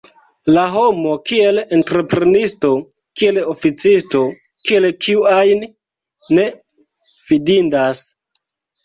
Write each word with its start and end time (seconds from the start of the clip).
La 0.53 0.61
homo 0.75 1.09
kiel 1.31 1.59
entreprenisto, 1.75 2.71
kiel 3.21 3.37
oficisto, 3.53 4.21
kiel 4.71 4.87
kiu 5.05 5.21
ajn, 5.33 5.63
ne 6.39 6.47
fidindas. 7.27 8.03